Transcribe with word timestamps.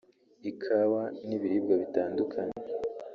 ikawa 0.51 1.03
n’ibiribwa 1.27 1.73
bitandukanye 1.81 2.55